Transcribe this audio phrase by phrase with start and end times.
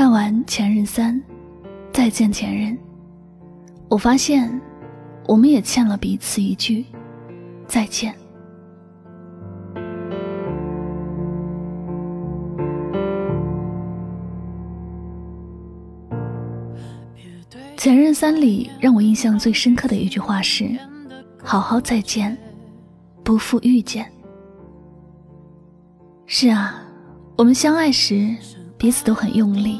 [0.00, 1.14] 看完《前任三》，
[1.92, 2.74] 再见前任，
[3.86, 4.50] 我发现，
[5.26, 6.86] 我们也欠了彼此一句
[7.66, 8.14] 再见。
[17.76, 20.66] 《前任三》里让我印象最深刻的一句话是
[21.44, 22.34] ：“好好再见，
[23.22, 24.10] 不负遇见。”
[26.24, 26.82] 是啊，
[27.36, 28.34] 我们相爱时
[28.78, 29.78] 彼此都很用力，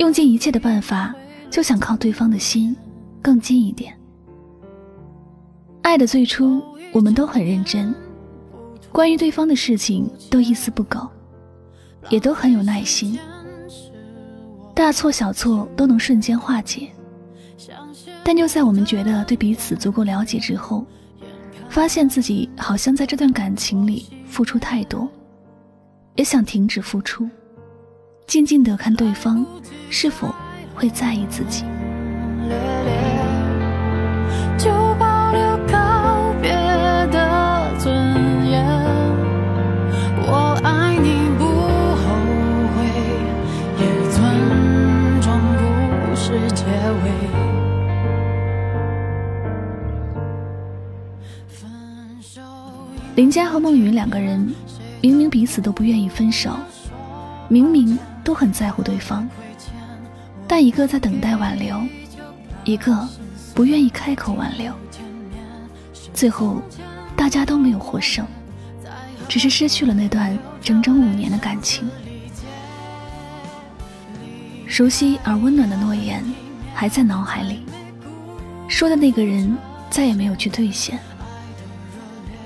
[0.00, 1.14] 用尽一切的办法，
[1.50, 2.74] 就想靠对方的心
[3.20, 3.94] 更近一点。
[5.82, 7.94] 爱的最初，我们都很认真，
[8.90, 11.06] 关于对方的事情都一丝不苟，
[12.08, 13.18] 也都很有耐心。
[14.74, 16.88] 大错小错都能瞬间化解，
[18.24, 20.82] 但就在我们觉得对彼此足够了解之后，
[21.68, 25.06] 发现自己好像在这段感情里付出太多，
[26.16, 27.28] 也想停止付出，
[28.30, 29.44] 静静的看对方
[29.90, 30.32] 是否
[30.72, 31.64] 会在意自己。
[53.16, 54.54] 林佳和孟云两个人，
[55.00, 56.52] 明明彼此都不愿意分手，
[57.48, 59.28] 明明都很在乎对方，
[60.46, 61.80] 但一个在等待挽留，
[62.64, 63.08] 一个
[63.54, 64.72] 不愿意开口挽留。
[66.12, 66.60] 最后，
[67.16, 68.26] 大家都没有获胜，
[69.28, 71.88] 只是失去了那段整整五年的感情。
[74.66, 76.24] 熟悉而温暖的诺言
[76.74, 77.64] 还在脑海里，
[78.68, 79.56] 说的那个人
[79.90, 80.98] 再也没有去兑现。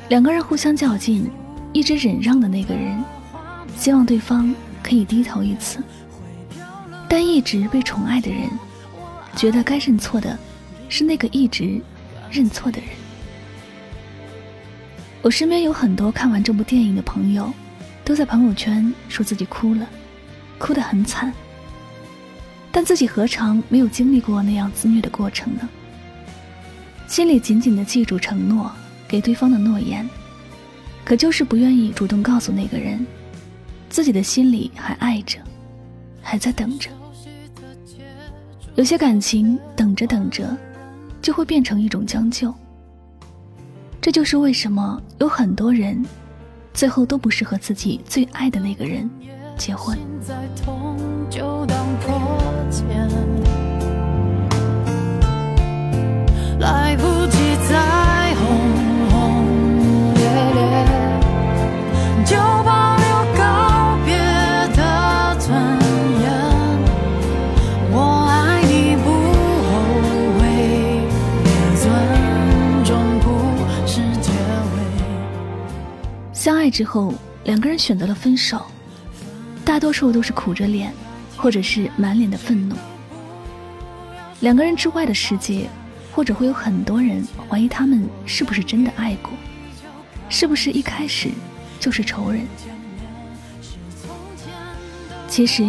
[0.09, 1.31] 两个人互相较劲，
[1.73, 3.03] 一直忍让的那个人，
[3.77, 5.81] 希望对方可以低头一次；
[7.09, 8.49] 但一直被宠爱的人，
[9.35, 10.39] 觉得该认错的
[10.91, 11.81] 是那个一直
[12.31, 12.91] 认错的人。
[15.23, 17.51] 我身边有很多看完这部电影的朋友，
[18.05, 19.89] 都在朋友圈说自己哭了，
[20.59, 21.33] 哭得很惨。
[22.71, 25.67] 但自己何尝没有经历过那样自虐的过程呢？
[27.09, 28.71] 心里紧紧的记住承诺。
[29.07, 30.09] 给对方的诺言，
[31.05, 33.07] 可就是不愿意主动告诉那个人，
[33.95, 35.39] 自己的心里还爱着，
[36.21, 36.91] 还在等着。
[38.75, 40.45] 有些感情等着等着，
[41.23, 42.53] 就会变成一种将就。
[44.01, 46.05] 这就是为什么有很多人，
[46.73, 49.09] 最后都不是和自己最爱的那个人
[49.57, 49.97] 结婚。
[56.59, 57.14] 来不
[76.45, 78.67] 相爱之后，两个人选择了分手，
[79.65, 80.93] 大多数都是苦着脸，
[81.39, 82.77] 或者是满脸的愤怒。
[84.41, 85.71] 两个人之外的世界，
[86.13, 89.31] 或者会有很多人怀疑他们是不是真的爱过，
[90.29, 91.31] 是不是一开始
[91.81, 92.43] 就是仇人。
[95.27, 95.67] 其实，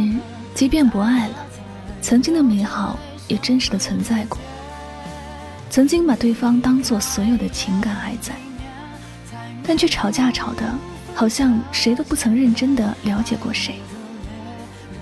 [0.53, 1.35] 即便不爱了，
[2.01, 2.99] 曾经的美好
[3.29, 4.37] 也真实的存在过。
[5.69, 8.35] 曾经把对方当做所有的情感还在。
[9.67, 10.63] 但却吵架吵的，
[11.13, 13.75] 好像谁都不曾认真的了解过谁，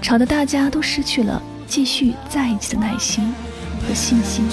[0.02, 3.34] 吵得大家都失去了继续在一起的耐心
[3.88, 4.46] 和信心。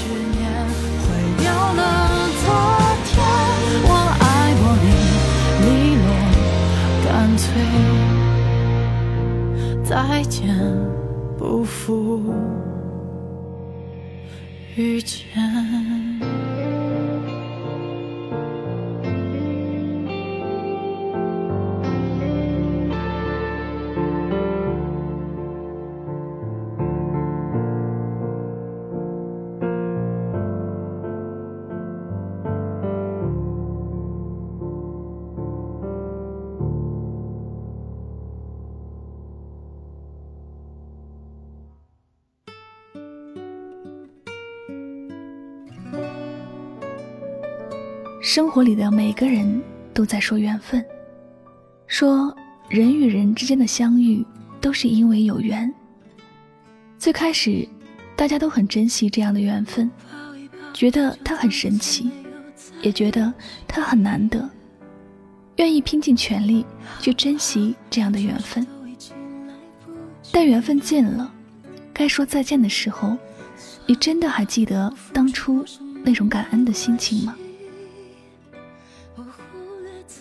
[9.85, 10.57] 再见，
[11.37, 12.23] 不负
[14.77, 15.27] 遇见。
[48.21, 49.63] 生活里的每个人
[49.95, 50.85] 都在说缘分，
[51.87, 52.35] 说
[52.69, 54.25] 人与人之间的相遇
[54.61, 55.73] 都是因为有缘。
[56.99, 57.67] 最开始，
[58.15, 59.91] 大家都很珍惜这样的缘分，
[60.75, 62.11] 觉得它很神奇，
[62.83, 63.33] 也觉得
[63.67, 64.47] 它很难得，
[65.57, 66.67] 愿意拼尽全力
[67.01, 68.67] 去珍惜这样的缘分。
[70.31, 71.33] 但缘分尽了，
[71.95, 73.17] 该说再见的时候，
[73.87, 75.65] 你真的还记得当初
[76.05, 77.35] 那种感恩的心情吗？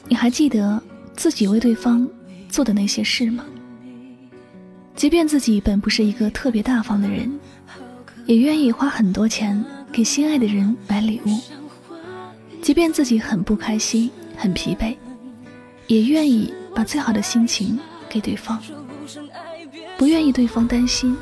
[0.10, 0.82] 你还记得
[1.16, 2.06] 自己为对方
[2.50, 3.46] 做的那些事吗？
[4.96, 7.32] 即便自己本不是一个特别大方的人，
[8.26, 11.40] 也愿意花很多钱给心爱的人买礼物。
[12.60, 14.96] 即便自己很不开心、很疲惫，
[15.86, 17.80] 也愿意把最好的心情
[18.10, 18.60] 给对方，
[19.96, 21.16] 不愿意对方担心。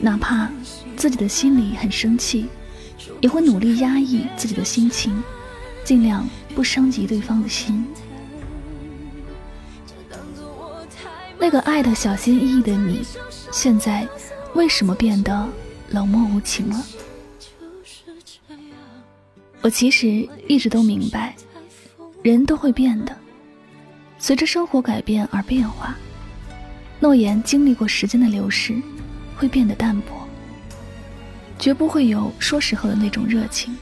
[0.00, 0.50] 哪怕
[0.96, 2.46] 自己的心里很生气，
[3.20, 5.22] 也会努力压抑自己的心情，
[5.84, 7.84] 尽量不伤及对方的心。
[11.38, 13.04] 那个爱的小心翼翼的你，
[13.50, 14.06] 现在
[14.54, 15.48] 为什么变得
[15.90, 16.86] 冷漠无情了？
[19.60, 21.34] 我其实一直都明白，
[22.22, 23.16] 人都会变的，
[24.18, 25.96] 随着生活改变而变化。
[27.00, 28.80] 诺言经历过时间的流逝，
[29.36, 30.28] 会变得淡薄，
[31.58, 33.76] 绝不会有说时候的那种热情。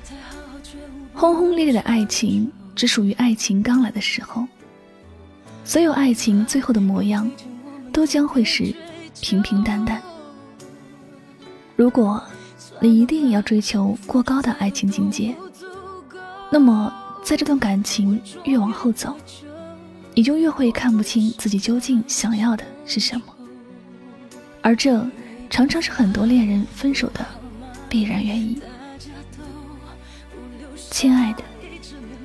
[1.21, 4.47] 轰轰烈烈的爱情，只属于爱情刚来的时候。
[5.67, 7.31] 所有爱情最后的模样，
[7.93, 8.75] 都将会是
[9.21, 10.01] 平平淡淡。
[11.77, 12.23] 如果
[12.81, 15.37] 你一定要追求过高的爱情境界，
[16.51, 16.91] 那么
[17.23, 19.15] 在这段感情越往后走，
[20.15, 23.25] 你就越会看不清自己究竟想要的是什么。
[24.63, 25.07] 而这
[25.51, 27.21] 常常是很多恋人分手的
[27.91, 28.59] 必然原因。
[30.91, 31.43] 亲爱的，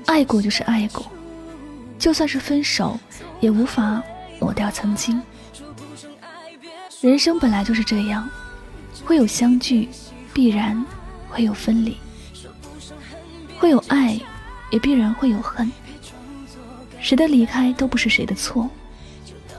[0.07, 1.05] 爱过就是爱过，
[1.97, 2.99] 就算是分手。
[3.41, 4.01] 也无法
[4.39, 5.21] 抹掉曾经。
[7.01, 8.27] 人生本来就是这样，
[9.03, 9.89] 会有相聚，
[10.33, 10.83] 必然
[11.29, 11.91] 会有分离；
[13.59, 14.19] 会有爱，
[14.71, 15.69] 也必然会有恨。
[16.99, 18.67] 谁的离开都不是谁的错，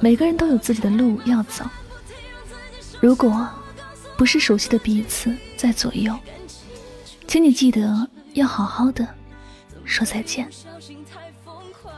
[0.01, 1.65] 每个人都有自己的路要走。
[2.99, 3.47] 如果
[4.17, 6.19] 不是熟悉的彼此在左右，
[7.29, 9.07] 请你记得要好好的
[9.85, 10.49] 说再见。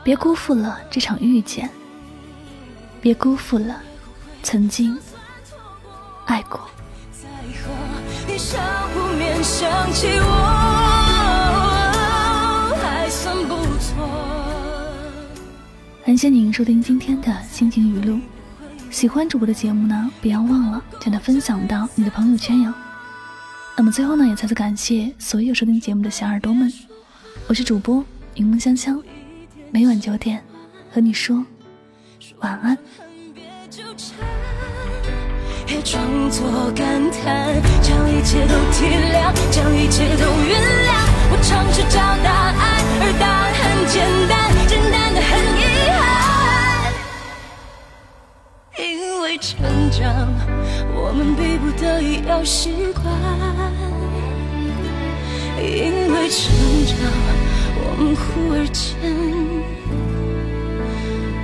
[0.03, 1.69] 别辜负了这场遇见，
[3.01, 3.81] 别辜负了
[4.41, 4.97] 曾经
[6.25, 6.61] 爱过。
[16.05, 18.17] 感谢您收听今天的心情语录，
[18.89, 22.73] 喜欢主播的节目呢，不要忘了将它分享到你的朋友圈哟。
[23.79, 26.69] 那么最后呢，也再次感谢所有收听节目的小耳朵们，
[27.47, 28.03] 我是主播
[28.33, 29.01] 柠檬香香。
[29.71, 30.43] 每晚九点，
[30.91, 31.45] 和你说
[32.39, 32.77] 晚安。
[35.65, 38.83] 别装作感叹，将一切都体
[39.13, 40.91] 谅，将一切都原谅。
[41.31, 46.03] 我尝试找答案，而答案很简单，简单的很遗憾。
[48.77, 49.57] 因为成
[49.89, 50.27] 长，
[51.09, 53.03] 我们逼不得已要习惯。
[55.57, 56.95] 因为成长，
[57.81, 58.21] 我们忽
[58.53, 58.79] 而间。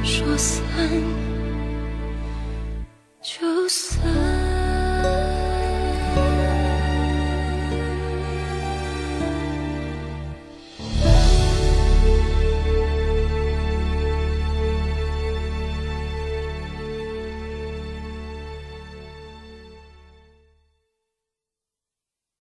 [0.04, 0.62] 说散
[3.24, 4.45] 就散。